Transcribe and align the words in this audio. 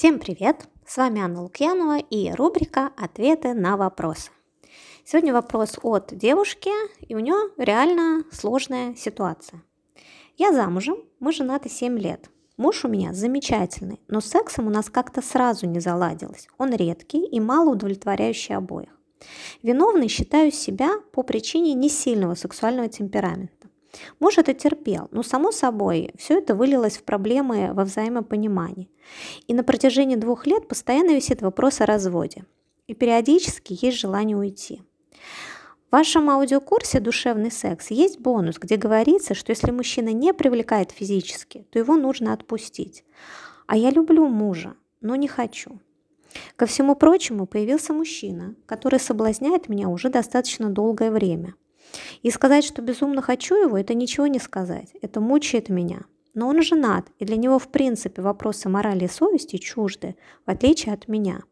Всем 0.00 0.18
привет! 0.18 0.66
С 0.86 0.96
вами 0.96 1.20
Анна 1.20 1.42
Лукьянова 1.42 1.98
и 1.98 2.32
рубрика 2.32 2.90
«Ответы 2.96 3.52
на 3.52 3.76
вопросы». 3.76 4.30
Сегодня 5.04 5.34
вопрос 5.34 5.78
от 5.82 6.16
девушки, 6.16 6.70
и 7.06 7.14
у 7.14 7.18
нее 7.18 7.36
реально 7.58 8.24
сложная 8.32 8.94
ситуация. 8.94 9.62
Я 10.38 10.54
замужем, 10.54 10.96
мы 11.18 11.34
женаты 11.34 11.68
7 11.68 11.98
лет. 11.98 12.30
Муж 12.56 12.86
у 12.86 12.88
меня 12.88 13.12
замечательный, 13.12 14.00
но 14.08 14.22
с 14.22 14.24
сексом 14.24 14.68
у 14.68 14.70
нас 14.70 14.88
как-то 14.88 15.20
сразу 15.20 15.66
не 15.66 15.80
заладилось. 15.80 16.48
Он 16.56 16.74
редкий 16.74 17.22
и 17.22 17.38
мало 17.38 17.72
удовлетворяющий 17.72 18.56
обоих. 18.56 18.98
Виновной 19.62 20.08
считаю 20.08 20.50
себя 20.50 20.92
по 21.12 21.22
причине 21.22 21.74
несильного 21.74 22.36
сексуального 22.36 22.88
темперамента. 22.88 23.59
Муж 24.20 24.38
это 24.38 24.54
терпел, 24.54 25.08
но 25.10 25.22
само 25.22 25.50
собой 25.52 26.12
все 26.16 26.38
это 26.38 26.54
вылилось 26.54 26.96
в 26.96 27.02
проблемы 27.02 27.72
во 27.72 27.84
взаимопонимании. 27.84 28.90
И 29.46 29.54
на 29.54 29.64
протяжении 29.64 30.16
двух 30.16 30.46
лет 30.46 30.68
постоянно 30.68 31.14
висит 31.14 31.42
вопрос 31.42 31.80
о 31.80 31.86
разводе. 31.86 32.44
И 32.86 32.94
периодически 32.94 33.76
есть 33.80 33.98
желание 33.98 34.36
уйти. 34.36 34.82
В 35.88 35.92
вашем 35.92 36.30
аудиокурсе 36.30 37.00
«Душевный 37.00 37.50
секс» 37.50 37.90
есть 37.90 38.20
бонус, 38.20 38.58
где 38.58 38.76
говорится, 38.76 39.34
что 39.34 39.50
если 39.50 39.72
мужчина 39.72 40.10
не 40.10 40.32
привлекает 40.32 40.92
физически, 40.92 41.66
то 41.70 41.80
его 41.80 41.96
нужно 41.96 42.32
отпустить. 42.32 43.04
А 43.66 43.76
я 43.76 43.90
люблю 43.90 44.28
мужа, 44.28 44.74
но 45.00 45.16
не 45.16 45.26
хочу. 45.26 45.80
Ко 46.54 46.66
всему 46.66 46.94
прочему 46.94 47.46
появился 47.46 47.92
мужчина, 47.92 48.54
который 48.66 49.00
соблазняет 49.00 49.68
меня 49.68 49.88
уже 49.88 50.10
достаточно 50.10 50.70
долгое 50.70 51.10
время– 51.10 51.54
и 52.22 52.30
сказать, 52.30 52.64
что 52.64 52.82
безумно 52.82 53.22
хочу 53.22 53.56
его, 53.56 53.78
это 53.78 53.94
ничего 53.94 54.26
не 54.26 54.38
сказать. 54.38 54.90
Это 55.02 55.20
мучает 55.20 55.68
меня. 55.68 56.02
Но 56.34 56.48
он 56.48 56.62
женат, 56.62 57.06
и 57.18 57.24
для 57.24 57.36
него 57.36 57.58
в 57.58 57.68
принципе 57.68 58.22
вопросы 58.22 58.68
морали 58.68 59.04
и 59.04 59.08
совести 59.08 59.56
чужды, 59.56 60.16
в 60.46 60.50
отличие 60.50 60.94
от 60.94 61.08
меня. 61.08 61.42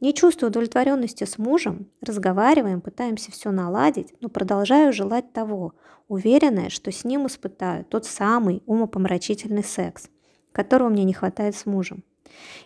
Не 0.00 0.14
чувствую 0.14 0.50
удовлетворенности 0.50 1.24
с 1.24 1.38
мужем, 1.38 1.86
разговариваем, 2.00 2.80
пытаемся 2.80 3.30
все 3.30 3.50
наладить, 3.50 4.14
но 4.20 4.28
продолжаю 4.28 4.92
желать 4.92 5.32
того, 5.32 5.74
уверенная, 6.08 6.70
что 6.70 6.90
с 6.90 7.04
ним 7.04 7.26
испытаю 7.26 7.84
тот 7.84 8.06
самый 8.06 8.62
умопомрачительный 8.66 9.62
секс, 9.62 10.08
которого 10.52 10.88
мне 10.88 11.04
не 11.04 11.12
хватает 11.12 11.54
с 11.54 11.66
мужем. 11.66 12.02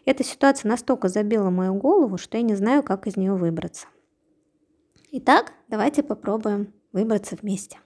Эта 0.05 0.23
ситуация 0.25 0.69
настолько 0.69 1.09
забила 1.09 1.51
мою 1.51 1.75
голову, 1.75 2.17
что 2.17 2.37
я 2.37 2.43
не 2.43 2.55
знаю, 2.55 2.83
как 2.83 3.07
из 3.07 3.17
нее 3.17 3.35
выбраться. 3.35 3.87
Итак, 5.11 5.53
давайте 5.69 6.03
попробуем 6.03 6.73
выбраться 6.95 7.37
вместе. 7.37 7.79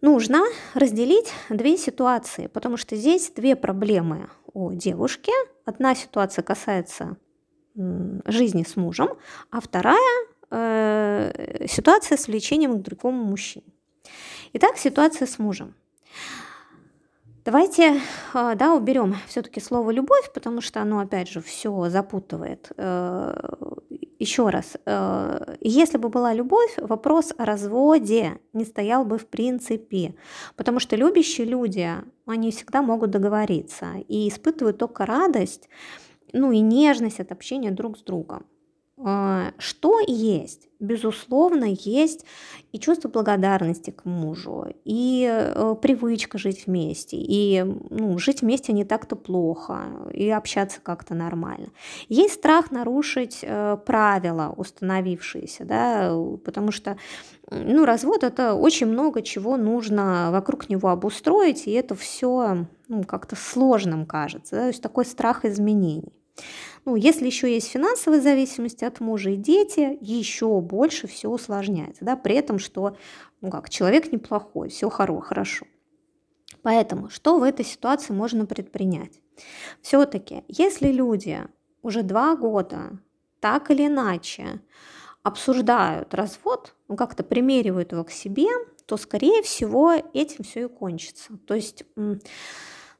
Нужно 0.00 0.42
разделить 0.74 1.32
две 1.48 1.76
ситуации, 1.76 2.48
потому 2.48 2.76
что 2.76 2.96
здесь 2.96 3.30
две 3.30 3.54
проблемы 3.54 4.28
у 4.52 4.72
девушки. 4.72 5.32
Одна 5.64 5.94
ситуация 5.94 6.42
касается 6.42 7.16
жизни 7.74 8.64
с 8.64 8.76
мужем, 8.76 9.10
а 9.50 9.60
вторая 9.60 10.26
э, 10.50 11.66
ситуация 11.68 12.18
с 12.18 12.26
влечением 12.28 12.78
к 12.78 12.82
другому 12.82 13.24
мужчине. 13.24 13.66
Итак, 14.52 14.76
ситуация 14.76 15.26
с 15.26 15.38
мужем. 15.38 15.74
Давайте, 17.44 18.00
а, 18.32 18.54
да, 18.54 18.74
уберем 18.74 19.16
все-таки 19.26 19.60
слово 19.60 19.90
любовь, 19.90 20.32
потому 20.32 20.60
что 20.60 20.80
оно, 20.80 21.00
опять 21.00 21.28
же, 21.28 21.42
все 21.42 21.88
запутывает. 21.88 22.72
Еще 24.18 24.48
раз, 24.48 24.76
э, 24.86 25.56
если 25.60 25.98
бы 25.98 26.08
была 26.08 26.34
любовь, 26.34 26.74
вопрос 26.78 27.32
о 27.36 27.44
разводе 27.44 28.38
не 28.52 28.64
стоял 28.64 29.04
бы 29.04 29.18
в 29.18 29.26
принципе, 29.26 30.14
потому 30.56 30.78
что 30.78 30.96
любящие 30.96 31.46
люди, 31.46 31.90
они 32.26 32.50
всегда 32.52 32.80
могут 32.82 33.10
договориться 33.10 33.86
и 34.06 34.28
испытывают 34.28 34.78
только 34.78 35.04
радость, 35.04 35.68
ну 36.32 36.52
и 36.52 36.60
нежность 36.60 37.20
от 37.20 37.32
общения 37.32 37.72
друг 37.72 37.98
с 37.98 38.02
другом. 38.02 38.46
А, 38.96 39.52
что 39.58 39.98
есть? 40.06 40.68
Безусловно, 40.78 41.64
есть 41.64 42.24
и 42.72 42.78
чувство 42.78 43.08
благодарности 43.08 43.90
к 43.90 44.04
мужу, 44.04 44.66
и 44.84 45.28
э, 45.28 45.74
привычка 45.80 46.38
жить 46.38 46.66
вместе, 46.66 47.16
и 47.16 47.64
ну, 47.90 48.18
жить 48.18 48.42
вместе 48.42 48.72
не 48.72 48.84
так-то 48.84 49.16
плохо, 49.16 49.80
и 50.12 50.30
общаться 50.30 50.80
как-то 50.80 51.14
нормально. 51.14 51.68
Есть 52.08 52.34
страх 52.34 52.70
нарушить 52.70 53.40
э, 53.42 53.78
правила, 53.84 54.54
установившиеся, 54.56 55.64
да, 55.64 56.16
потому 56.44 56.70
что 56.70 56.96
ну, 57.50 57.84
развод 57.84 58.22
это 58.22 58.54
очень 58.54 58.86
много 58.86 59.22
чего 59.22 59.56
нужно 59.56 60.28
вокруг 60.30 60.68
него 60.68 60.90
обустроить, 60.90 61.66
и 61.66 61.72
это 61.72 61.96
все 61.96 62.66
ну, 62.88 63.02
как-то 63.02 63.34
сложным 63.34 64.06
кажется, 64.06 64.54
да, 64.54 64.62
то 64.62 64.68
есть 64.68 64.82
такой 64.82 65.04
страх 65.04 65.44
изменений. 65.44 66.12
Ну, 66.84 66.96
если 66.96 67.26
еще 67.26 67.52
есть 67.52 67.68
финансовая 67.68 68.20
зависимость 68.20 68.82
от 68.82 69.00
мужа 69.00 69.30
и 69.30 69.36
дети, 69.36 69.96
еще 70.00 70.60
больше 70.60 71.06
все 71.06 71.28
усложняется, 71.28 72.04
да, 72.04 72.16
при 72.16 72.34
этом, 72.34 72.58
что, 72.58 72.96
ну 73.40 73.50
как, 73.50 73.70
человек 73.70 74.12
неплохой, 74.12 74.68
все 74.68 74.90
хоро, 74.90 75.20
хорошо. 75.20 75.66
Поэтому, 76.62 77.08
что 77.10 77.38
в 77.38 77.42
этой 77.42 77.64
ситуации 77.64 78.12
можно 78.12 78.46
предпринять? 78.46 79.20
Все-таки, 79.80 80.44
если 80.48 80.88
люди 80.88 81.40
уже 81.82 82.02
два 82.02 82.36
года 82.36 82.98
так 83.40 83.70
или 83.70 83.86
иначе 83.86 84.60
обсуждают 85.22 86.14
развод, 86.14 86.74
ну 86.88 86.96
как-то 86.96 87.22
примеривают 87.22 87.92
его 87.92 88.04
к 88.04 88.10
себе, 88.10 88.46
то, 88.86 88.96
скорее 88.96 89.42
всего, 89.42 89.92
этим 90.12 90.44
все 90.44 90.64
и 90.64 90.68
кончится. 90.68 91.36
То 91.46 91.54
есть, 91.54 91.84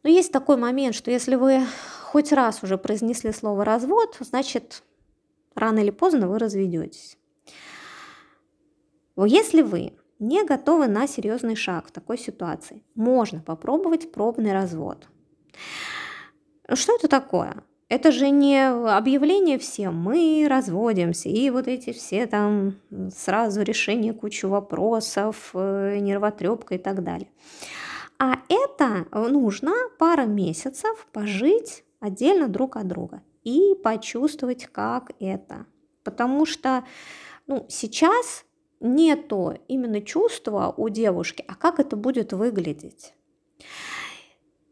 ну, 0.05 0.11
есть 0.11 0.33
такой 0.33 0.57
момент, 0.57 0.95
что 0.95 1.11
если 1.11 1.35
вы 1.35 1.63
хоть 2.03 2.31
раз 2.33 2.63
уже 2.63 2.79
произнесли 2.79 3.33
слово 3.33 3.65
развод, 3.65 4.17
значит, 4.21 4.83
рано 5.55 5.81
или 5.81 5.91
поздно 5.91 6.29
вы 6.29 6.39
разведетесь. 6.39 7.19
Если 9.17 9.63
вы 9.63 9.95
не 10.19 10.45
готовы 10.45 10.89
на 10.89 11.07
серьезный 11.07 11.57
шаг 11.57 11.89
в 11.89 11.91
такой 11.91 12.19
ситуации, 12.19 12.83
можно 12.95 13.41
попробовать 13.41 14.13
пробный 14.13 14.53
развод. 14.53 15.09
Что 16.73 16.97
это 16.97 17.09
такое? 17.09 17.65
Это 17.89 18.13
же 18.13 18.31
не 18.31 18.67
объявление 18.67 19.59
всем, 19.59 19.97
мы 19.97 20.47
разводимся, 20.49 21.29
и 21.29 21.51
вот 21.51 21.69
эти 21.69 21.93
все 21.93 22.27
там 22.27 22.77
сразу 23.15 23.63
решение 23.63 24.13
кучу 24.13 24.49
вопросов, 24.49 25.51
э, 25.55 25.99
нервотрепка 26.01 26.75
и 26.75 26.79
так 26.79 27.05
далее. 27.05 27.29
А 28.19 28.37
это 28.49 29.07
нужно 29.13 29.73
пара 29.99 30.27
месяцев 30.27 31.07
пожить 31.13 31.85
отдельно 32.01 32.49
друг 32.49 32.77
от 32.77 32.87
друга 32.87 33.23
и 33.43 33.75
почувствовать, 33.83 34.67
как 34.67 35.13
это. 35.21 35.67
Потому 36.03 36.47
что 36.47 36.85
ну, 37.47 37.67
сейчас 37.69 38.45
нету 38.81 39.59
именно 39.69 40.01
чувства 40.01 40.73
у 40.77 40.89
девушки, 40.89 41.45
а 41.49 41.55
как 41.55 41.81
это 41.81 41.97
будет 41.97 42.33
выглядеть. 42.33 43.15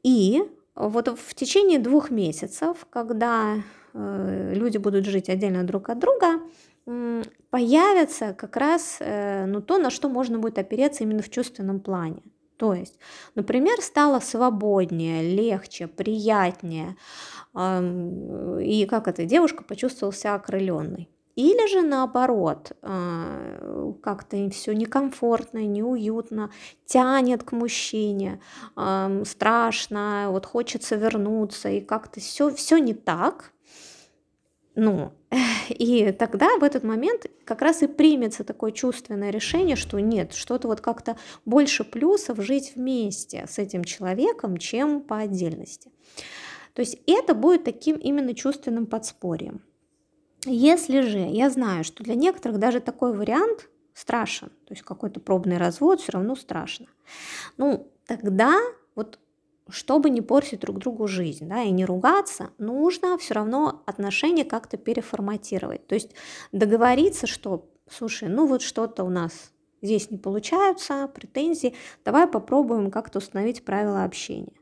И 0.03 0.42
вот 0.74 1.09
в 1.09 1.34
течение 1.34 1.78
двух 1.78 2.10
месяцев, 2.10 2.86
когда 2.91 3.56
э, 3.92 4.53
люди 4.54 4.78
будут 4.78 5.06
жить 5.06 5.28
отдельно 5.28 5.64
друг 5.64 5.91
от 5.91 5.98
друга, 5.98 6.41
э, 6.86 7.22
появится 7.50 8.34
как 8.34 8.56
раз 8.56 8.97
э, 9.00 9.47
ну, 9.47 9.60
то, 9.60 9.78
на 9.78 9.91
что 9.91 10.09
можно 10.09 10.38
будет 10.38 10.59
опереться 10.59 11.04
именно 11.04 11.22
в 11.22 11.30
чувственном 11.30 11.80
плане. 11.80 12.22
То 12.57 12.75
есть, 12.75 12.99
например, 13.35 13.81
стало 13.81 14.21
свободнее, 14.21 15.35
легче, 15.35 15.87
приятнее, 15.87 16.97
и 17.55 18.87
как 18.89 19.09
эта 19.09 19.25
девушка 19.25 19.65
почувствовала 19.65 20.15
себя 20.15 20.35
окрыленной. 20.35 21.09
Или 21.35 21.67
же 21.67 21.81
наоборот, 21.81 22.73
а, 22.83 23.95
как-то 24.03 24.51
все 24.51 24.75
некомфортно, 24.75 25.65
неуютно, 25.67 26.51
тянет 26.85 27.43
к 27.43 27.53
мужчине, 27.53 28.41
страшно, 29.25 30.27
вот 30.29 30.45
хочется 30.45 30.97
вернуться, 30.97 31.71
и 31.71 31.81
как-то 31.81 32.21
все, 32.21 32.51
все 32.51 32.77
не 32.79 32.93
так. 32.93 33.53
Ну, 34.75 35.13
и 35.69 36.13
тогда 36.13 36.59
в 36.59 36.65
этот 36.65 36.84
момент 36.84 37.27
как 37.44 37.62
раз 37.62 37.83
и 37.83 37.86
примется 37.86 38.44
такое 38.44 38.72
чувственное 38.72 39.30
решение, 39.30 39.77
что 39.77 39.98
нет, 39.98 40.33
что-то 40.33 40.68
вот 40.68 40.80
как-то 40.80 41.16
больше 41.44 41.84
плюсов 41.84 42.42
жить 42.42 42.72
вместе 42.77 43.47
с 43.48 43.59
этим 43.59 43.84
человеком, 43.84 44.56
чем 44.56 45.00
по 45.00 45.18
отдельности. 45.18 45.91
То 46.74 46.80
есть 46.80 46.98
это 47.06 47.34
будет 47.34 47.65
таким 47.65 47.97
именно 47.97 48.34
чувственным 48.34 48.86
подспорьем. 48.86 49.62
Если 50.44 51.03
же 51.03 51.18
я 51.18 51.50
знаю, 51.50 51.84
что 51.84 52.03
для 52.03 52.15
некоторых 52.15 52.59
даже 52.59 52.80
такой 52.80 53.16
вариант 53.16 53.68
страшен, 53.95 54.48
то 54.48 54.72
есть 54.72 54.83
какой-то 54.83 55.21
пробный 55.21 55.59
развод 55.59 56.00
все 56.00 56.12
равно 56.12 56.34
страшно, 56.34 56.86
ну 57.56 57.92
тогда 58.06 58.59
вот 58.95 59.18
чтобы 59.72 60.10
не 60.10 60.21
портить 60.21 60.60
друг 60.60 60.78
другу 60.78 61.09
жизнь, 61.09 61.48
да, 61.48 61.63
и 61.63 61.71
не 61.71 61.84
ругаться, 61.84 62.51
нужно 62.59 63.16
все 63.19 63.34
равно 63.34 63.83
отношения 63.86 64.45
как-то 64.45 64.77
переформатировать. 64.77 65.86
То 65.86 65.95
есть 65.95 66.10
договориться, 66.53 67.27
что, 67.27 67.71
слушай, 67.91 68.28
ну 68.28 68.47
вот 68.47 68.63
что-то 68.63 69.03
у 69.03 69.09
нас 69.09 69.53
здесь 69.80 70.10
не 70.10 70.19
получается, 70.19 71.09
претензии, 71.09 71.74
давай 72.04 72.27
попробуем 72.27 72.91
как-то 72.91 73.19
установить 73.19 73.65
правила 73.65 74.04
общения. 74.04 74.53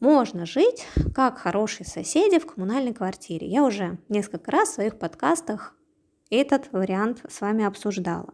можно 0.00 0.46
жить 0.46 0.86
как 1.14 1.38
хорошие 1.38 1.86
соседи 1.86 2.38
в 2.38 2.46
коммунальной 2.46 2.94
квартире. 2.94 3.46
Я 3.46 3.64
уже 3.64 3.98
несколько 4.08 4.50
раз 4.50 4.70
в 4.70 4.74
своих 4.74 4.98
подкастах 4.98 5.74
этот 6.30 6.72
вариант 6.72 7.24
с 7.28 7.40
вами 7.40 7.64
обсуждала. 7.64 8.32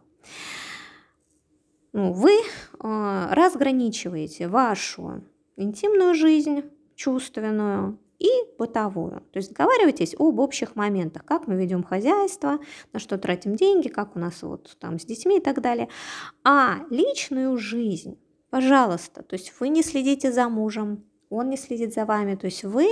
Ну, 1.93 2.13
вы 2.13 2.31
э, 2.31 3.27
разграничиваете 3.31 4.47
вашу 4.47 5.23
интимную 5.57 6.13
жизнь, 6.13 6.63
чувственную, 6.95 7.99
и 8.19 8.29
бытовую. 8.57 9.21
То 9.31 9.37
есть 9.37 9.51
договаривайтесь 9.51 10.15
об 10.17 10.39
общих 10.39 10.75
моментах, 10.75 11.23
как 11.25 11.47
мы 11.47 11.55
ведем 11.55 11.83
хозяйство, 11.83 12.59
на 12.93 12.99
что 12.99 13.17
тратим 13.17 13.55
деньги, 13.55 13.89
как 13.89 14.15
у 14.15 14.19
нас 14.19 14.41
вот 14.41 14.75
там 14.79 14.99
с 14.99 15.05
детьми 15.05 15.37
и 15.37 15.41
так 15.41 15.61
далее. 15.61 15.87
А 16.43 16.79
личную 16.89 17.57
жизнь, 17.57 18.19
пожалуйста, 18.49 19.23
то 19.23 19.35
есть 19.35 19.53
вы 19.59 19.69
не 19.69 19.83
следите 19.83 20.31
за 20.31 20.49
мужем, 20.49 21.05
он 21.29 21.49
не 21.49 21.57
следит 21.57 21.93
за 21.93 22.05
вами, 22.05 22.35
то 22.35 22.45
есть 22.45 22.63
вы 22.63 22.87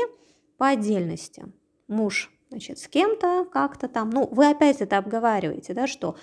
по 0.57 0.67
отдельности. 0.67 1.45
Муж, 1.87 2.31
значит, 2.55 2.79
с 2.79 2.87
кем-то 2.87 3.45
как-то 3.51 3.89
там, 3.89 4.09
ну, 4.09 4.29
вы 4.31 4.49
опять 4.49 4.79
это 4.79 4.97
обговариваете, 4.97 5.73
да, 5.73 5.87
что 5.87 6.15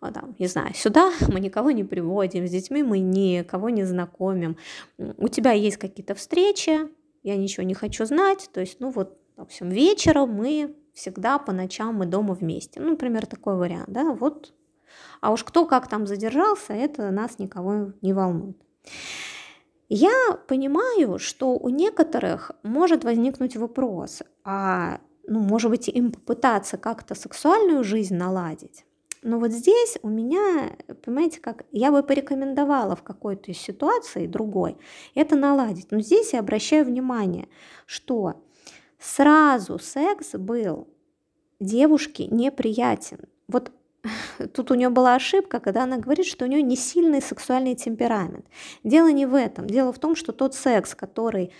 а, 0.00 0.12
там, 0.12 0.36
не 0.38 0.46
знаю, 0.46 0.74
сюда 0.74 1.10
мы 1.28 1.40
никого 1.40 1.70
не 1.70 1.82
приводим, 1.82 2.46
с 2.46 2.50
детьми 2.50 2.82
мы 2.82 2.98
никого 2.98 3.70
не 3.70 3.84
знакомим. 3.84 4.58
У 4.98 5.28
тебя 5.28 5.52
есть 5.52 5.78
какие-то 5.78 6.14
встречи, 6.14 6.80
я 7.22 7.36
ничего 7.36 7.64
не 7.64 7.72
хочу 7.72 8.04
знать, 8.04 8.50
то 8.52 8.60
есть, 8.60 8.80
ну 8.80 8.90
вот, 8.90 9.18
в 9.36 9.40
общем, 9.40 9.70
вечером 9.70 10.34
мы 10.34 10.76
всегда 10.92 11.38
по 11.38 11.52
ночам 11.52 11.94
мы 11.94 12.04
дома 12.04 12.34
вместе. 12.34 12.80
Ну, 12.80 12.90
например, 12.90 13.24
такой 13.24 13.56
вариант, 13.56 13.88
да, 13.88 14.12
вот. 14.12 14.52
А 15.22 15.32
уж 15.32 15.42
кто 15.42 15.64
как 15.64 15.88
там 15.88 16.06
задержался, 16.06 16.74
это 16.74 17.10
нас 17.10 17.38
никого 17.38 17.92
не 18.02 18.12
волнует. 18.12 18.58
Я 19.88 20.38
понимаю, 20.48 21.18
что 21.18 21.56
у 21.56 21.70
некоторых 21.70 22.50
может 22.62 23.04
возникнуть 23.04 23.56
вопрос, 23.56 24.22
а 24.44 25.00
ну, 25.28 25.40
может 25.40 25.70
быть, 25.70 25.88
им 25.88 26.10
попытаться 26.10 26.76
как-то 26.76 27.14
сексуальную 27.14 27.84
жизнь 27.84 28.16
наладить. 28.16 28.84
Но 29.22 29.38
вот 29.38 29.50
здесь 29.50 29.98
у 30.02 30.08
меня, 30.08 30.76
понимаете, 31.04 31.40
как 31.40 31.64
я 31.72 31.90
бы 31.90 32.02
порекомендовала 32.02 32.94
в 32.96 33.02
какой-то 33.02 33.52
ситуации 33.52 34.26
другой 34.26 34.76
это 35.14 35.36
наладить. 35.36 35.88
Но 35.90 36.00
здесь 36.00 36.32
я 36.32 36.40
обращаю 36.40 36.84
внимание, 36.84 37.48
что 37.86 38.44
сразу 38.98 39.78
секс 39.78 40.34
был 40.34 40.88
девушке 41.60 42.26
неприятен. 42.26 43.18
Вот 43.48 43.72
тут 44.54 44.70
у 44.70 44.74
нее 44.74 44.88
была 44.88 45.16
ошибка, 45.16 45.58
когда 45.58 45.82
она 45.82 45.98
говорит, 45.98 46.26
что 46.26 46.44
у 46.44 46.48
нее 46.48 46.62
не 46.62 46.76
сильный 46.76 47.20
сексуальный 47.20 47.74
темперамент. 47.74 48.46
Дело 48.84 49.10
не 49.10 49.26
в 49.26 49.34
этом. 49.34 49.66
Дело 49.66 49.92
в 49.92 49.98
том, 49.98 50.14
что 50.14 50.32
тот 50.32 50.54
секс, 50.54 50.94
который 50.94 51.52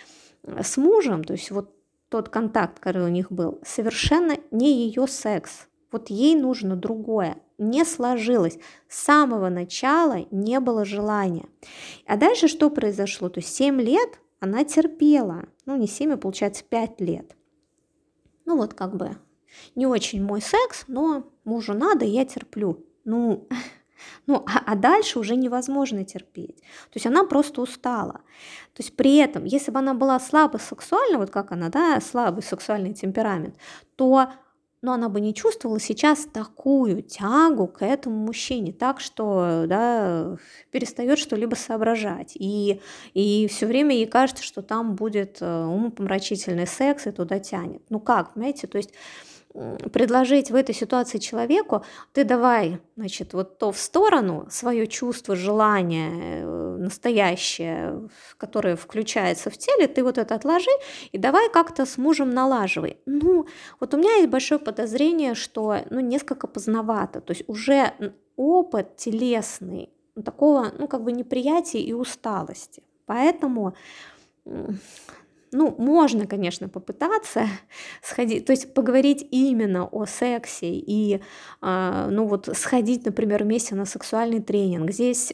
с 0.44 0.76
мужем, 0.76 1.24
то 1.24 1.32
есть 1.32 1.50
вот 1.50 1.74
тот 2.08 2.28
контакт, 2.28 2.78
который 2.80 3.06
у 3.06 3.12
них 3.12 3.30
был, 3.30 3.60
совершенно 3.64 4.36
не 4.50 4.86
ее 4.86 5.06
секс. 5.06 5.68
Вот 5.90 6.10
ей 6.10 6.36
нужно 6.36 6.76
другое. 6.76 7.38
Не 7.56 7.84
сложилось. 7.84 8.58
С 8.88 8.98
самого 8.98 9.48
начала 9.48 10.26
не 10.30 10.60
было 10.60 10.84
желания. 10.84 11.48
А 12.06 12.16
дальше 12.16 12.46
что 12.48 12.70
произошло? 12.70 13.28
То 13.28 13.40
есть 13.40 13.54
7 13.54 13.80
лет 13.80 14.20
она 14.40 14.64
терпела. 14.64 15.44
Ну, 15.66 15.76
не 15.76 15.86
7, 15.86 16.12
а 16.12 16.16
получается 16.16 16.64
5 16.64 17.00
лет. 17.00 17.36
Ну, 18.44 18.56
вот 18.56 18.74
как 18.74 18.96
бы 18.96 19.16
не 19.74 19.86
очень 19.86 20.22
мой 20.22 20.40
секс, 20.40 20.84
но 20.88 21.24
мужу 21.44 21.74
надо, 21.74 22.04
я 22.04 22.24
терплю. 22.24 22.84
Ну, 23.04 23.48
ну, 24.26 24.44
а, 24.46 24.72
а 24.72 24.74
дальше 24.74 25.18
уже 25.18 25.36
невозможно 25.36 26.04
терпеть. 26.04 26.56
То 26.56 26.96
есть 26.96 27.06
она 27.06 27.24
просто 27.24 27.62
устала. 27.62 28.20
То 28.74 28.82
есть 28.82 28.96
при 28.96 29.16
этом, 29.16 29.44
если 29.44 29.70
бы 29.70 29.78
она 29.78 29.94
была 29.94 30.20
слабо 30.20 30.58
сексуальна, 30.58 31.18
вот 31.18 31.30
как 31.30 31.52
она, 31.52 31.68
да, 31.68 32.00
слабый 32.00 32.42
сексуальный 32.42 32.94
темперамент, 32.94 33.56
то 33.96 34.30
но 34.80 34.92
она 34.92 35.08
бы 35.08 35.20
не 35.20 35.34
чувствовала 35.34 35.80
сейчас 35.80 36.26
такую 36.32 37.02
тягу 37.02 37.66
к 37.66 37.84
этому 37.84 38.16
мужчине, 38.16 38.72
так 38.72 39.00
что 39.00 39.64
да, 39.66 40.36
перестает 40.70 41.18
что-либо 41.18 41.56
соображать. 41.56 42.36
И, 42.36 42.80
и 43.12 43.48
все 43.48 43.66
время 43.66 43.94
ей 43.96 44.06
кажется, 44.06 44.44
что 44.44 44.62
там 44.62 44.94
будет 44.94 45.38
э, 45.40 45.64
умопомрачительный 45.64 46.66
секс 46.66 47.06
и 47.06 47.10
туда 47.10 47.40
тянет. 47.40 47.82
Ну 47.88 47.98
как, 47.98 48.34
понимаете, 48.34 48.68
то 48.68 48.78
есть 48.78 48.90
предложить 49.92 50.50
в 50.50 50.54
этой 50.54 50.74
ситуации 50.74 51.18
человеку, 51.18 51.84
ты 52.12 52.24
давай, 52.24 52.80
значит, 52.96 53.32
вот 53.32 53.58
то 53.58 53.72
в 53.72 53.78
сторону, 53.78 54.46
свое 54.50 54.86
чувство, 54.86 55.36
желание 55.36 56.42
э, 56.42 56.76
настоящее, 56.78 58.08
которое 58.36 58.76
включается 58.76 59.50
в 59.50 59.56
теле, 59.56 59.88
ты 59.88 60.02
вот 60.02 60.18
это 60.18 60.34
отложи 60.34 60.70
и 61.12 61.18
давай 61.18 61.50
как-то 61.50 61.86
с 61.86 61.98
мужем 61.98 62.30
налаживай. 62.30 62.98
Ну, 63.06 63.46
вот 63.80 63.94
у 63.94 63.96
меня 63.96 64.16
есть 64.16 64.28
большое 64.28 64.60
подозрение, 64.60 65.34
что, 65.34 65.78
ну, 65.90 66.00
несколько 66.00 66.46
поздновато, 66.46 67.20
то 67.20 67.32
есть 67.32 67.44
уже 67.48 67.92
опыт 68.36 68.96
телесный, 68.96 69.90
такого, 70.24 70.72
ну, 70.78 70.88
как 70.88 71.02
бы 71.02 71.12
неприятия 71.12 71.80
и 71.80 71.92
усталости. 71.92 72.82
Поэтому 73.06 73.74
ну, 75.52 75.74
можно, 75.78 76.26
конечно, 76.26 76.68
попытаться 76.68 77.46
сходить, 78.02 78.46
то 78.46 78.52
есть 78.52 78.74
поговорить 78.74 79.26
именно 79.30 79.86
о 79.86 80.06
сексе 80.06 80.70
и, 80.70 81.20
э, 81.62 82.08
ну, 82.10 82.26
вот 82.26 82.48
сходить, 82.54 83.04
например, 83.06 83.44
вместе 83.44 83.74
на 83.74 83.84
сексуальный 83.84 84.40
тренинг. 84.40 84.90
Здесь 84.90 85.32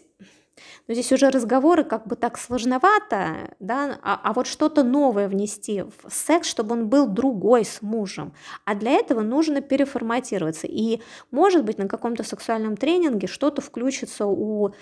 но 0.86 0.94
здесь 0.94 1.12
уже 1.12 1.30
разговоры 1.30 1.84
как 1.84 2.06
бы 2.06 2.16
так 2.16 2.38
сложновато, 2.38 3.54
да, 3.60 3.98
а, 4.02 4.20
а 4.22 4.32
вот 4.32 4.46
что-то 4.46 4.82
новое 4.82 5.28
внести 5.28 5.82
в 5.82 6.10
секс, 6.10 6.48
чтобы 6.48 6.74
он 6.74 6.88
был 6.88 7.06
другой 7.06 7.64
с 7.64 7.82
мужем. 7.82 8.32
А 8.64 8.74
для 8.74 8.92
этого 8.92 9.22
нужно 9.22 9.60
переформатироваться. 9.60 10.66
И, 10.66 11.00
может 11.30 11.64
быть, 11.64 11.78
на 11.78 11.88
каком-то 11.88 12.22
сексуальном 12.22 12.76
тренинге 12.76 13.26
что-то 13.26 13.62
включится 13.62 14.26
у 14.26 14.74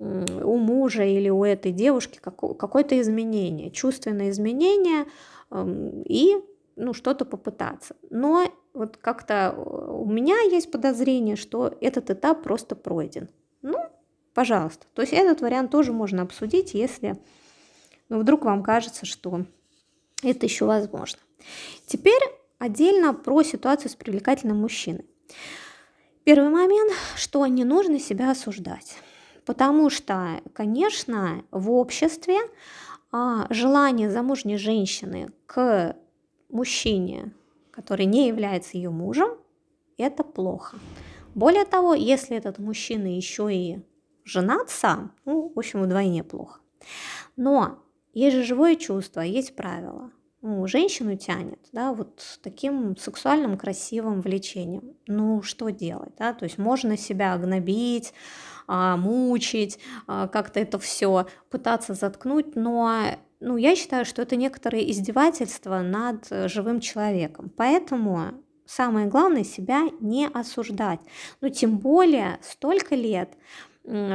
у 0.00 0.56
мужа 0.56 1.04
или 1.04 1.28
у 1.28 1.44
этой 1.44 1.72
девушки 1.72 2.20
какое-то 2.22 2.98
изменение, 2.98 3.70
чувственное 3.70 4.30
изменение 4.30 5.04
эм, 5.50 6.02
и 6.06 6.36
ну, 6.76 6.94
что-то 6.94 7.26
попытаться. 7.26 7.94
Но 8.08 8.46
вот 8.72 8.96
как-то 8.96 9.54
у 9.54 10.10
меня 10.10 10.40
есть 10.40 10.70
подозрение, 10.70 11.36
что 11.36 11.76
этот 11.82 12.08
этап 12.08 12.42
просто 12.42 12.76
пройден. 12.76 13.28
Пожалуйста. 14.34 14.86
То 14.94 15.02
есть 15.02 15.12
этот 15.12 15.40
вариант 15.40 15.70
тоже 15.70 15.92
можно 15.92 16.22
обсудить, 16.22 16.74
если 16.74 17.18
ну, 18.08 18.18
вдруг 18.20 18.44
вам 18.44 18.62
кажется, 18.62 19.06
что 19.06 19.44
это 20.22 20.46
еще 20.46 20.66
возможно. 20.66 21.18
Теперь 21.86 22.20
отдельно 22.58 23.14
про 23.14 23.42
ситуацию 23.42 23.90
с 23.90 23.94
привлекательным 23.94 24.58
мужчиной. 24.58 25.06
Первый 26.24 26.50
момент, 26.50 26.92
что 27.16 27.46
не 27.46 27.64
нужно 27.64 27.98
себя 27.98 28.30
осуждать. 28.30 28.96
Потому 29.46 29.90
что, 29.90 30.40
конечно, 30.52 31.44
в 31.50 31.70
обществе 31.70 32.38
а, 33.10 33.46
желание 33.50 34.10
замужней 34.10 34.58
женщины 34.58 35.32
к 35.46 35.96
мужчине, 36.50 37.32
который 37.70 38.04
не 38.04 38.28
является 38.28 38.76
ее 38.76 38.90
мужем, 38.90 39.30
это 39.96 40.24
плохо. 40.24 40.78
Более 41.34 41.64
того, 41.64 41.94
если 41.94 42.36
этот 42.36 42.58
мужчина 42.58 43.06
еще 43.06 43.52
и 43.52 43.80
женат 44.30 44.70
сам, 44.70 45.12
ну, 45.24 45.52
в 45.54 45.58
общем, 45.58 45.82
вдвойне 45.82 46.22
плохо. 46.22 46.60
Но 47.36 47.78
есть 48.12 48.36
же 48.36 48.44
живое 48.44 48.76
чувство, 48.76 49.20
есть 49.20 49.56
правила. 49.56 50.10
Ну, 50.42 50.66
женщину 50.66 51.16
тянет, 51.16 51.58
да, 51.72 51.92
вот 51.92 52.38
таким 52.42 52.96
сексуальным 52.96 53.58
красивым 53.58 54.22
влечением. 54.22 54.94
Ну, 55.06 55.42
что 55.42 55.68
делать, 55.68 56.14
да, 56.18 56.32
то 56.32 56.44
есть 56.44 56.56
можно 56.56 56.96
себя 56.96 57.36
гнобить, 57.36 58.14
а, 58.66 58.96
мучить, 58.96 59.78
а, 60.06 60.28
как-то 60.28 60.58
это 60.60 60.78
все 60.78 61.26
пытаться 61.50 61.92
заткнуть, 61.92 62.56
но 62.56 63.02
ну, 63.40 63.56
я 63.58 63.76
считаю, 63.76 64.06
что 64.06 64.22
это 64.22 64.36
некоторое 64.36 64.90
издевательство 64.90 65.80
над 65.80 66.26
живым 66.50 66.80
человеком. 66.80 67.50
Поэтому 67.56 68.32
самое 68.70 69.06
главное 69.06 69.44
себя 69.44 69.88
не 70.00 70.28
осуждать. 70.28 71.00
Ну, 71.40 71.48
тем 71.48 71.78
более 71.78 72.38
столько 72.42 72.94
лет 72.94 73.36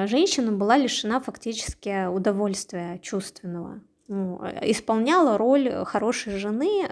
женщина 0.08 0.52
была 0.52 0.78
лишена 0.78 1.20
фактически 1.20 2.08
удовольствия 2.08 3.00
чувственного. 3.00 3.82
Ну, 4.08 4.40
исполняла 4.62 5.38
роль 5.38 5.84
хорошей 5.86 6.38
жены, 6.38 6.90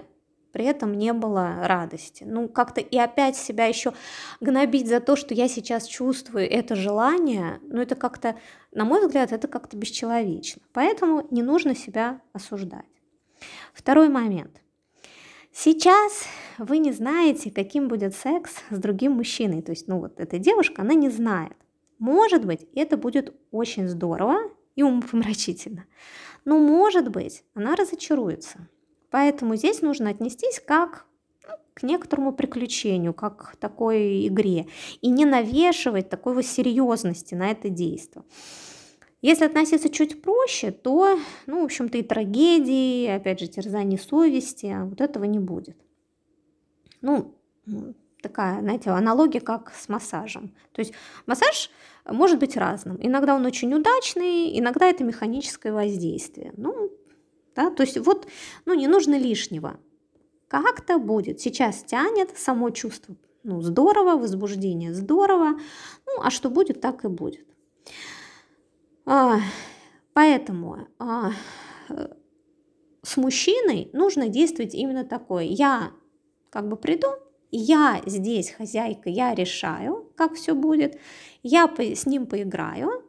при 0.52 0.64
этом 0.66 0.94
не 0.94 1.12
было 1.12 1.66
радости. 1.66 2.24
Ну, 2.24 2.48
как-то 2.48 2.80
и 2.80 2.96
опять 2.96 3.36
себя 3.36 3.66
еще 3.66 3.92
гнобить 4.40 4.88
за 4.88 5.00
то, 5.00 5.16
что 5.16 5.34
я 5.34 5.48
сейчас 5.48 5.86
чувствую 5.86 6.48
это 6.48 6.76
желание, 6.76 7.58
ну, 7.62 7.80
это 7.80 7.96
как-то, 7.96 8.36
на 8.72 8.84
мой 8.84 9.04
взгляд, 9.04 9.32
это 9.32 9.48
как-то 9.48 9.76
бесчеловечно. 9.76 10.62
Поэтому 10.72 11.26
не 11.30 11.42
нужно 11.42 11.74
себя 11.74 12.20
осуждать. 12.32 12.84
Второй 13.72 14.08
момент. 14.08 14.60
Сейчас 15.52 16.24
вы 16.58 16.78
не 16.78 16.92
знаете, 16.92 17.50
каким 17.50 17.88
будет 17.88 18.14
секс 18.14 18.52
с 18.70 18.78
другим 18.78 19.12
мужчиной. 19.12 19.62
То 19.62 19.70
есть, 19.70 19.88
ну 19.88 20.00
вот 20.00 20.20
эта 20.20 20.38
девушка, 20.38 20.82
она 20.82 20.94
не 20.94 21.10
знает. 21.10 21.56
Может 21.98 22.44
быть, 22.44 22.66
это 22.74 22.96
будет 22.96 23.34
очень 23.50 23.88
здорово 23.88 24.50
и 24.76 24.82
умопомрачительно. 24.82 25.86
Но 26.44 26.58
может 26.58 27.08
быть, 27.10 27.44
она 27.54 27.76
разочаруется. 27.76 28.68
Поэтому 29.10 29.56
здесь 29.56 29.80
нужно 29.80 30.10
отнестись 30.10 30.60
как 30.64 31.06
ну, 31.46 31.54
к 31.72 31.82
некоторому 31.82 32.32
приключению, 32.32 33.14
как 33.14 33.52
к 33.52 33.56
такой 33.56 34.26
игре, 34.26 34.66
и 35.00 35.08
не 35.08 35.24
навешивать 35.24 36.08
такой 36.08 36.34
вот 36.34 36.44
серьезности 36.44 37.34
на 37.34 37.50
это 37.50 37.68
действие. 37.68 38.24
Если 39.22 39.46
относиться 39.46 39.88
чуть 39.88 40.20
проще, 40.20 40.70
то, 40.70 41.18
ну, 41.46 41.62
в 41.62 41.64
общем-то, 41.64 41.96
и 41.96 42.02
трагедии, 42.02 43.06
опять 43.06 43.40
же, 43.40 43.46
терзаний 43.46 43.98
совести, 43.98 44.76
вот 44.84 45.00
этого 45.00 45.24
не 45.24 45.38
будет. 45.38 45.78
Ну, 47.00 47.34
такая, 48.24 48.60
знаете, 48.60 48.90
аналогия 48.90 49.40
как 49.40 49.72
с 49.74 49.88
массажем. 49.88 50.54
То 50.72 50.80
есть 50.80 50.94
массаж 51.26 51.70
может 52.06 52.38
быть 52.38 52.56
разным. 52.56 52.98
Иногда 53.00 53.34
он 53.36 53.46
очень 53.46 53.72
удачный, 53.72 54.58
иногда 54.58 54.86
это 54.86 55.04
механическое 55.04 55.72
воздействие. 55.72 56.52
Ну, 56.56 56.90
да, 57.54 57.70
то 57.70 57.82
есть 57.82 57.98
вот, 57.98 58.26
ну, 58.64 58.74
не 58.74 58.88
нужно 58.88 59.18
лишнего. 59.18 59.78
Как-то 60.48 60.98
будет. 60.98 61.40
Сейчас 61.40 61.84
тянет 61.84 62.36
само 62.36 62.70
чувство. 62.70 63.16
Ну, 63.42 63.60
здорово, 63.60 64.18
возбуждение 64.18 64.94
здорово. 64.94 65.58
Ну, 66.06 66.22
а 66.22 66.30
что 66.30 66.48
будет, 66.50 66.80
так 66.80 67.04
и 67.04 67.08
будет. 67.08 67.46
А, 69.06 69.38
поэтому 70.14 70.88
а, 70.98 71.32
с 73.02 73.16
мужчиной 73.16 73.90
нужно 73.92 74.28
действовать 74.28 74.74
именно 74.74 75.04
такое. 75.04 75.44
Я 75.44 75.92
как 76.50 76.68
бы 76.68 76.76
приду, 76.76 77.08
я 77.56 78.00
здесь 78.06 78.50
хозяйка, 78.50 79.10
я 79.10 79.34
решаю, 79.34 80.10
как 80.16 80.34
все 80.34 80.54
будет, 80.54 80.98
я 81.42 81.72
с 81.78 82.06
ним 82.06 82.26
поиграю, 82.26 83.04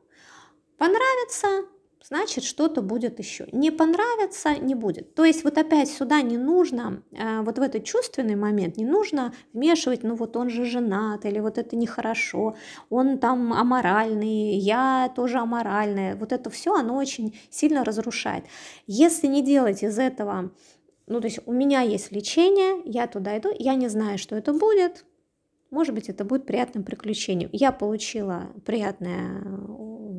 понравится, 0.77 1.65
значит 2.07 2.43
что-то 2.43 2.81
будет 2.81 3.19
еще. 3.19 3.47
Не 3.51 3.71
понравится, 3.71 4.55
не 4.55 4.75
будет. 4.75 5.15
То 5.15 5.25
есть 5.25 5.43
вот 5.43 5.57
опять 5.57 5.89
сюда 5.89 6.21
не 6.21 6.37
нужно, 6.37 7.01
э, 7.11 7.41
вот 7.41 7.57
в 7.57 7.61
этот 7.61 7.83
чувственный 7.83 8.35
момент 8.35 8.77
не 8.77 8.85
нужно 8.85 9.33
вмешивать, 9.53 10.03
ну 10.03 10.15
вот 10.15 10.37
он 10.37 10.49
же 10.49 10.65
женат, 10.65 11.25
или 11.25 11.39
вот 11.39 11.57
это 11.57 11.75
нехорошо, 11.75 12.55
он 12.89 13.17
там 13.17 13.53
аморальный, 13.53 14.57
я 14.57 15.11
тоже 15.15 15.39
аморальная. 15.39 16.15
Вот 16.15 16.31
это 16.31 16.49
все, 16.49 16.75
оно 16.75 16.95
очень 16.95 17.37
сильно 17.49 17.83
разрушает. 17.83 18.45
Если 18.87 19.27
не 19.27 19.41
делать 19.41 19.83
из 19.83 19.97
этого, 19.97 20.51
ну 21.07 21.21
то 21.21 21.27
есть 21.27 21.39
у 21.45 21.53
меня 21.53 21.81
есть 21.81 22.11
лечение, 22.11 22.81
я 22.85 23.07
туда 23.07 23.37
иду, 23.37 23.49
я 23.57 23.75
не 23.75 23.87
знаю, 23.87 24.17
что 24.17 24.35
это 24.35 24.53
будет, 24.53 25.05
может 25.71 25.93
быть, 25.93 26.09
это 26.09 26.23
будет 26.23 26.45
приятным 26.45 26.83
приключением. 26.83 27.49
Я 27.51 27.71
получила 27.71 28.51
приятное 28.65 29.41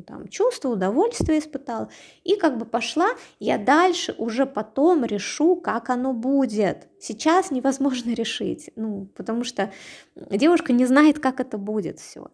там, 0.05 0.27
чувство, 0.27 0.69
удовольствие 0.69 1.39
испытала, 1.39 1.89
и 2.23 2.35
как 2.35 2.57
бы 2.57 2.65
пошла, 2.65 3.09
я 3.39 3.57
дальше 3.57 4.13
уже 4.17 4.45
потом 4.45 5.03
решу, 5.03 5.55
как 5.55 5.89
оно 5.89 6.13
будет. 6.13 6.87
Сейчас 6.99 7.49
невозможно 7.51 8.13
решить, 8.13 8.69
ну, 8.75 9.07
потому 9.15 9.43
что 9.43 9.71
девушка 10.15 10.73
не 10.73 10.85
знает, 10.85 11.19
как 11.19 11.39
это 11.39 11.57
будет 11.57 11.99
все. 11.99 12.29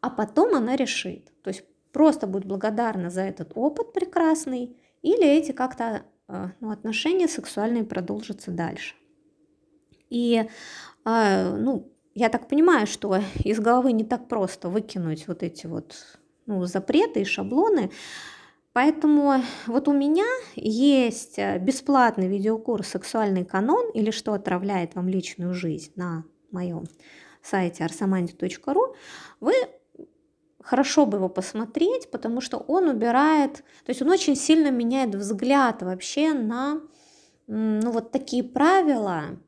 А 0.00 0.10
потом 0.10 0.54
она 0.54 0.76
решит. 0.76 1.32
То 1.42 1.48
есть 1.48 1.64
просто 1.92 2.26
будет 2.26 2.44
благодарна 2.44 3.08
за 3.08 3.22
этот 3.22 3.52
опыт 3.54 3.92
прекрасный, 3.92 4.76
или 5.02 5.24
эти 5.26 5.52
как-то 5.52 5.84
э, 5.84 6.00
ну, 6.28 6.70
отношения 6.70 7.28
сексуальные 7.28 7.84
продолжатся 7.84 8.50
дальше. 8.50 8.94
И, 10.10 10.48
э, 11.04 11.56
ну, 11.56 11.92
я 12.14 12.28
так 12.28 12.48
понимаю, 12.48 12.86
что 12.86 13.20
из 13.44 13.60
головы 13.60 13.92
не 13.92 14.04
так 14.04 14.28
просто 14.28 14.68
выкинуть 14.68 15.28
вот 15.28 15.42
эти 15.42 15.66
вот 15.66 16.18
ну, 16.46 16.64
запреты 16.64 17.20
и 17.20 17.24
шаблоны. 17.24 17.90
Поэтому 18.72 19.42
вот 19.66 19.88
у 19.88 19.92
меня 19.92 20.26
есть 20.54 21.38
э, 21.38 21.58
бесплатный 21.58 22.28
видеокурс 22.28 22.88
«Сексуальный 22.88 23.44
канон» 23.44 23.90
или 23.92 24.10
«Что 24.10 24.34
отравляет 24.34 24.94
вам 24.94 25.08
личную 25.08 25.54
жизнь» 25.54 25.92
на 25.96 26.24
моем 26.50 26.84
сайте 27.42 27.84
arsamandi.ru. 27.84 28.94
Вы 29.40 29.54
хорошо 30.66 31.06
бы 31.06 31.18
его 31.18 31.28
посмотреть, 31.28 32.10
потому 32.10 32.40
что 32.40 32.58
он 32.58 32.88
убирает, 32.88 33.58
то 33.84 33.90
есть 33.90 34.02
он 34.02 34.10
очень 34.10 34.34
сильно 34.34 34.70
меняет 34.70 35.14
взгляд 35.14 35.82
вообще 35.82 36.32
на 36.32 36.80
ну, 37.46 37.92
вот 37.92 38.10
такие 38.10 38.42
правила, 38.42 39.38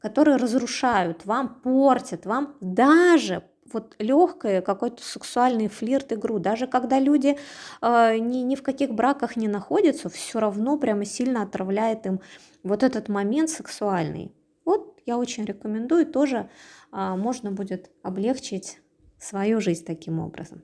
которые 0.00 0.38
разрушают 0.38 1.26
вам, 1.26 1.60
портят 1.60 2.24
вам 2.24 2.56
даже 2.62 3.42
вот 3.70 3.96
легкое 3.98 4.62
какой-то 4.62 5.02
сексуальный 5.02 5.68
флирт, 5.68 6.10
игру. 6.14 6.38
Даже 6.38 6.66
когда 6.66 6.98
люди 6.98 7.36
э, 7.82 8.16
ни, 8.16 8.38
ни 8.38 8.56
в 8.56 8.62
каких 8.62 8.94
браках 8.94 9.36
не 9.36 9.46
находятся, 9.46 10.08
все 10.08 10.40
равно 10.40 10.78
прямо 10.78 11.04
сильно 11.04 11.42
отравляет 11.42 12.06
им 12.06 12.20
вот 12.62 12.82
этот 12.82 13.10
момент 13.10 13.50
сексуальный. 13.50 14.34
Вот 14.64 14.98
я 15.04 15.18
очень 15.18 15.44
рекомендую, 15.44 16.06
тоже 16.06 16.48
э, 16.92 17.14
можно 17.14 17.52
будет 17.52 17.90
облегчить 18.02 18.78
свою 19.18 19.60
жизнь 19.60 19.84
таким 19.84 20.20
образом. 20.20 20.62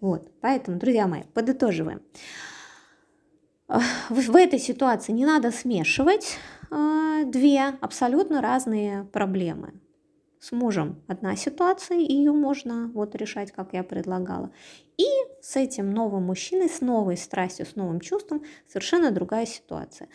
Вот, 0.00 0.30
поэтому, 0.40 0.78
друзья 0.78 1.06
мои, 1.06 1.22
подытоживаем. 1.32 2.02
В, 3.66 3.80
в 4.10 4.36
этой 4.36 4.58
ситуации 4.58 5.12
не 5.12 5.24
надо 5.24 5.50
смешивать 5.50 6.36
э, 6.70 7.22
две 7.24 7.62
абсолютно 7.80 8.42
разные 8.42 9.04
проблемы. 9.04 9.80
С 10.38 10.52
мужем 10.52 11.02
одна 11.08 11.36
ситуация, 11.36 11.96
ее 11.96 12.32
можно 12.32 12.90
вот 12.92 13.14
решать, 13.14 13.50
как 13.50 13.72
я 13.72 13.82
предлагала. 13.82 14.52
И 14.98 15.06
с 15.40 15.56
этим 15.56 15.90
новым 15.90 16.24
мужчиной, 16.24 16.68
с 16.68 16.82
новой 16.82 17.16
страстью, 17.16 17.64
с 17.64 17.76
новым 17.76 18.00
чувством 18.00 18.44
совершенно 18.68 19.10
другая 19.10 19.46
ситуация. 19.46 20.08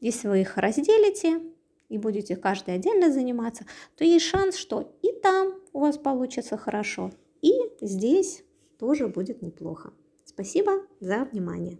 Если 0.00 0.28
вы 0.28 0.42
их 0.42 0.58
разделите 0.58 1.40
и 1.88 1.96
будете 1.96 2.36
каждый 2.36 2.74
отдельно 2.74 3.10
заниматься, 3.10 3.64
то 3.96 4.04
есть 4.04 4.26
шанс, 4.26 4.56
что 4.56 4.94
и 5.00 5.10
там 5.22 5.54
у 5.72 5.80
вас 5.80 5.96
получится 5.96 6.58
хорошо, 6.58 7.10
и 7.42 7.52
здесь 7.80 8.44
тоже 8.78 9.08
будет 9.08 9.42
неплохо. 9.42 9.92
Спасибо 10.24 10.86
за 11.00 11.24
внимание. 11.24 11.78